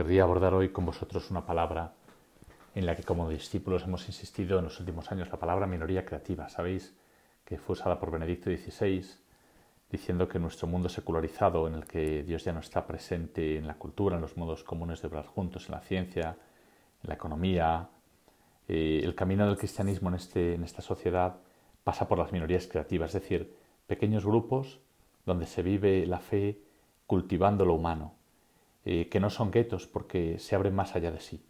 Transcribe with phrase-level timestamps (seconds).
[0.00, 1.92] querría abordar hoy con vosotros una palabra
[2.74, 6.48] en la que como discípulos hemos insistido en los últimos años, la palabra minoría creativa.
[6.48, 6.96] Sabéis
[7.44, 9.04] que fue usada por Benedicto XVI
[9.90, 13.74] diciendo que nuestro mundo secularizado, en el que Dios ya no está presente en la
[13.74, 16.38] cultura, en los modos comunes de obrar juntos, en la ciencia,
[17.02, 17.90] en la economía,
[18.68, 21.40] eh, el camino del cristianismo en, este, en esta sociedad
[21.84, 23.54] pasa por las minorías creativas, es decir,
[23.86, 24.80] pequeños grupos
[25.26, 26.58] donde se vive la fe
[27.06, 28.14] cultivando lo humano,
[28.84, 31.44] eh, que no son guetos porque se abren más allá de sí.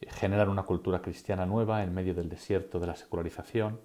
[0.00, 3.80] Eh, generan una cultura cristiana nueva en medio del desierto de la secularización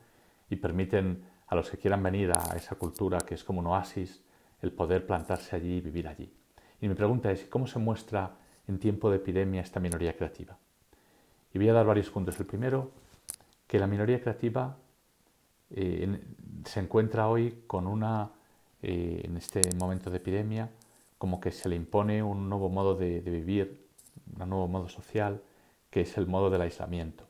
[0.49, 4.21] y permiten a los que quieran venir a esa cultura que es como un oasis
[4.61, 6.33] el poder plantarse allí y vivir allí.
[6.81, 8.35] Y mi pregunta es, ¿cómo se muestra
[8.67, 10.57] en tiempo de epidemia esta minoría creativa?
[11.53, 12.37] Y voy a dar varios puntos.
[12.39, 12.91] El primero,
[13.67, 14.77] que la minoría creativa
[15.69, 16.19] eh,
[16.65, 18.31] se encuentra hoy con una,
[18.81, 20.69] en este momento de epidemia,
[21.17, 23.87] como que se le impone un nuevo modo de, vivir,
[24.39, 25.41] un nuevo modo social,
[25.89, 27.25] que es el modo del aislamiento.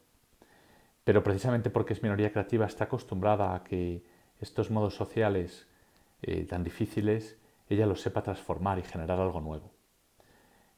[1.03, 4.03] Pero precisamente porque es minoría creativa está acostumbrada a que
[4.39, 5.67] estos modos sociales
[6.23, 7.37] eh, tan difíciles
[7.69, 9.71] ella los sepa transformar y generar algo nuevo.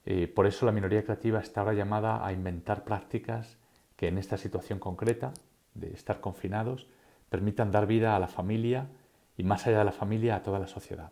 [0.06, 3.58] Eh, por eso la minoría creativa está ahora llamada a inventar prácticas
[3.95, 5.34] que en esta situación concreta
[5.73, 6.88] de estar confinados
[7.30, 8.89] permitan dar vida a la familia
[9.38, 11.12] y más allá de la familia a toda la sociedad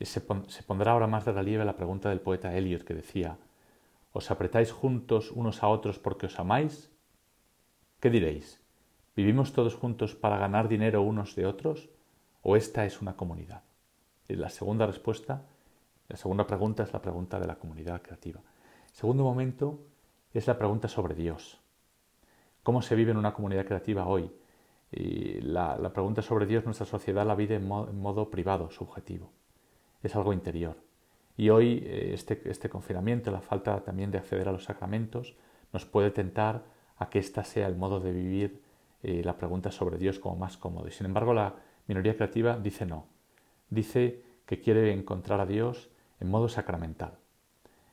[0.00, 3.38] se, pondrá ahora más de relieve la pregunta del poeta Eliot que decía,
[4.12, 6.90] ¿os apretáis juntos unos a otros porque os amáis?
[8.00, 8.60] ¿Qué diréis?
[9.14, 11.90] ¿Vivimos todos juntos para ganar dinero unos de otros?
[12.42, 13.62] ¿O esta es una comunidad?
[14.28, 15.46] Y la segunda respuesta,
[16.08, 18.40] la segunda pregunta es la pregunta de la comunidad creativa.
[18.92, 19.78] Segundo momento
[20.32, 21.60] es la pregunta sobre Dios.
[22.62, 24.30] ¿Cómo se vive en una comunidad creativa hoy?
[24.90, 29.30] Y la, pregunta sobre Dios, nuestra sociedad la vive en modo privado, subjetivo
[30.06, 30.76] es algo interior.
[31.36, 35.34] Y hoy eh, este, este, confinamiento, la falta también de acceder a los sacramentos,
[35.72, 36.64] nos puede tentar
[36.96, 38.62] a que ésta sea el modo de vivir
[39.02, 40.86] eh, la pregunta sobre Dios como más cómodo.
[40.86, 41.56] Y sin embargo, la
[41.88, 43.06] minoría creativa dice no.
[43.70, 47.18] Dice que quiere encontrar a Dios en modo sacramental.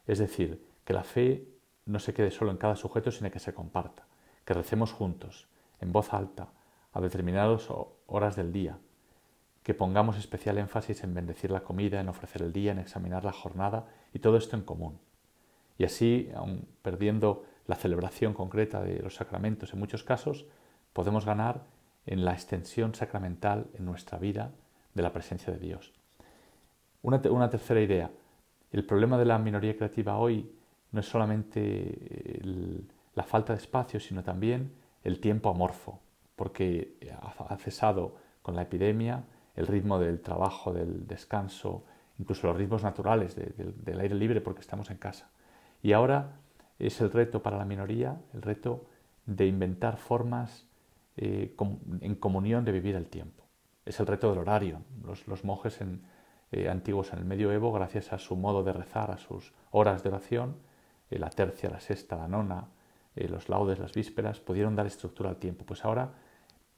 [0.05, 1.47] Es decir, que la fe
[1.85, 4.05] no se quede solo en cada sujeto, sino que se comparta.
[4.45, 5.47] Que recemos juntos,
[5.79, 6.49] en voz alta,
[6.93, 7.69] a determinadas
[8.05, 8.77] horas del día,
[9.63, 13.31] que pongamos especial énfasis en bendecir la comida, en ofrecer el día, en examinar la
[13.31, 14.99] jornada y todo esto en común.
[15.77, 20.45] Y así, aun perdiendo la celebración concreta de los sacramentos en muchos casos,
[20.93, 21.63] podemos ganar
[22.05, 24.51] en la extensión sacramental en nuestra vida
[24.93, 25.93] de la presencia de Dios.
[27.03, 28.11] Una, tercera idea.
[28.71, 30.51] El problema de la minoría creativa hoy
[30.91, 32.39] no es solamente
[33.15, 34.73] la falta de espacio, sino también
[35.03, 35.99] el tiempo amorfo,
[36.35, 36.97] porque
[37.49, 39.23] ha cesado con la epidemia
[39.61, 41.83] el ritmo del trabajo, del descanso,
[42.17, 45.29] incluso los ritmos naturales del aire libre porque estamos en casa.
[45.83, 46.39] Y ahora
[46.79, 48.85] es el reto para la minoría, el reto
[49.27, 50.65] de inventar formas
[51.15, 51.55] eh,
[52.01, 53.43] en comunión de vivir el tiempo.
[53.85, 54.81] Es el reto del horario.
[55.03, 55.79] Los, monjes
[56.51, 60.09] eh, antiguos en el medioevo, gracias a su modo de rezar, a sus horas de
[60.09, 60.55] oración,
[61.11, 62.67] eh, la tercia, la sexta, la nona,
[63.13, 65.65] los laudes, las vísperas, pudieron dar estructura al tiempo.
[65.65, 66.13] Pues ahora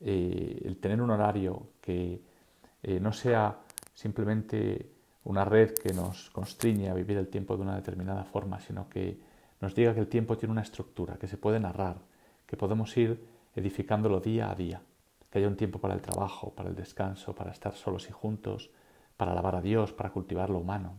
[0.02, 2.20] el tener un horario que
[2.84, 3.60] eh, no sea
[3.94, 4.92] simplemente
[5.24, 9.20] una red que nos constriñe a vivir el tiempo de una determinada forma, sino que
[9.62, 11.98] nos diga que el tiempo tiene una estructura, que se puede narrar,
[12.46, 14.82] que podemos ir edificándolo día a día,
[15.30, 18.70] que haya un tiempo para el trabajo, para el descanso, para estar solos y juntos,
[19.16, 20.98] para alabar a Dios, para cultivar lo humano.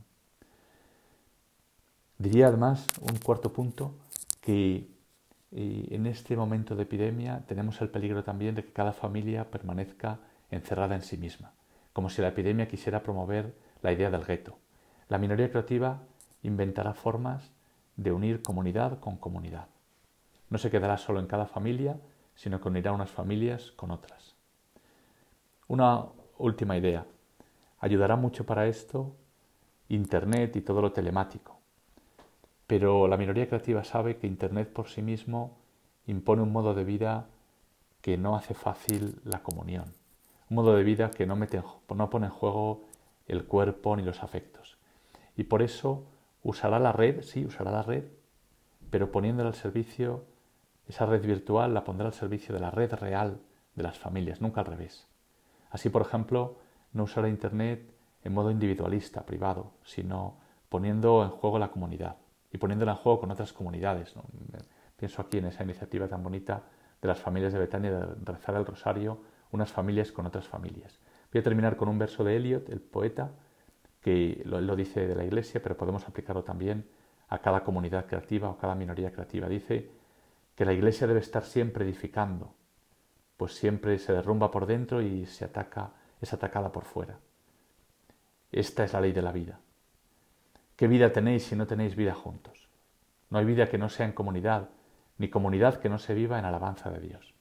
[2.17, 3.97] Diría además un cuarto punto
[4.41, 4.89] que
[5.53, 10.21] eh, en este momento de epidemia tenemos el peligro también de que cada familia permanezca
[10.51, 11.53] encerrada en sí misma
[11.95, 14.59] como si la epidemia quisiera promover la idea del gueto.
[15.09, 16.03] La minoría creativa
[16.43, 17.53] inventará formas
[17.97, 19.69] de unir comunidad con comunidad.
[20.51, 21.97] No se quedará solo en cada familia,
[22.35, 24.35] sino que unirá unas familias con otras.
[25.69, 26.07] Una
[26.37, 27.07] última idea.
[27.79, 29.15] Ayudará mucho para esto
[29.89, 31.61] Internet y todo lo telemático.
[32.67, 35.59] Pero la minoría creativa sabe que Internet por sí mismo
[36.09, 37.29] impone un modo de vida
[38.01, 40.04] que no hace fácil la comunión
[40.55, 41.63] modo de vida que no, mete,
[41.95, 42.85] no pone en juego
[43.27, 44.79] el cuerpo ni los afectos.
[45.37, 46.05] Y por eso
[46.43, 48.05] usará la red, sí, usará la red,
[48.91, 50.25] pero poniéndola al servicio,
[50.89, 53.41] esa red virtual la pondrá al servicio de la red real
[53.75, 55.07] de las familias, nunca al revés.
[55.71, 56.59] Así, por ejemplo,
[56.93, 57.93] no usará Internet
[58.23, 60.37] en modo individualista, privado, sino
[60.69, 62.17] poniendo en juego la comunidad
[62.53, 64.15] y poniéndola en juego con otras comunidades.
[64.97, 66.63] Pienso aquí en esa iniciativa tan bonita
[67.03, 69.19] de las familias de Betania de rezar el rosario
[69.55, 70.99] unas familias con otras familias.
[71.33, 73.31] Voy a terminar con un verso de Eliot, el poeta,
[74.01, 76.87] que lo, lo dice de la Iglesia, pero podemos aplicarlo también
[77.29, 79.49] a cada comunidad creativa o cada minoría creativa.
[79.49, 79.91] Dice
[80.55, 82.55] que la iglesia debe estar siempre edificando,
[83.37, 87.19] pues siempre se derrumba por dentro y se ataca, es atacada por fuera.
[88.53, 89.61] Esta es la ley de la vida.
[90.77, 92.69] ¿Qué vida tenéis si no tenéis vida juntos?
[93.31, 94.69] No hay vida que no sea en comunidad,
[95.19, 97.34] ni comunidad que no se viva en alabanza de Dios.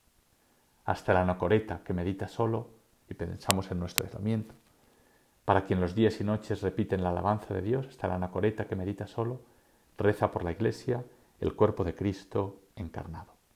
[0.86, 2.70] Hasta la anacoreta que medita solo,
[3.10, 4.54] y pensamos en nuestro aislamiento,
[5.46, 8.76] para quien los días y noches repiten la alabanza de Dios, hasta la anacoreta que
[8.76, 9.42] medita solo,
[9.98, 11.04] reza por la Iglesia,
[11.40, 13.33] el cuerpo de Cristo encarnado.